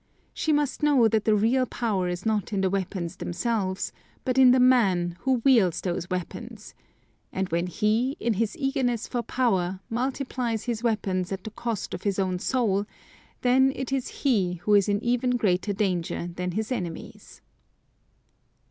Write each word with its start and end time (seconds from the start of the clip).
She 0.33 0.51
must 0.51 0.81
know 0.81 1.07
that 1.07 1.25
the 1.25 1.35
real 1.35 1.67
power 1.67 2.07
is 2.09 2.25
not 2.25 2.51
in 2.51 2.61
the 2.61 2.71
weapons 2.71 3.17
themselves, 3.17 3.93
but 4.25 4.39
in 4.39 4.49
the 4.49 4.59
man 4.59 5.15
who 5.19 5.41
wields 5.45 5.79
those 5.79 6.09
weapons; 6.09 6.73
and 7.31 7.47
when 7.49 7.67
he, 7.67 8.17
in 8.19 8.33
his 8.33 8.57
eagerness 8.57 9.07
for 9.07 9.21
power, 9.21 9.79
multiplies 9.91 10.63
his 10.63 10.81
weapons 10.81 11.31
at 11.31 11.43
the 11.43 11.51
cost 11.51 11.93
of 11.93 12.01
his 12.01 12.17
own 12.17 12.39
soul, 12.39 12.87
then 13.41 13.71
it 13.75 13.91
is 13.93 14.07
he 14.23 14.53
who 14.63 14.73
is 14.73 14.89
in 14.89 15.03
even 15.03 15.37
greater 15.37 15.71
danger 15.71 16.25
than 16.33 16.53
his 16.53 16.71
enemies. 16.71 17.41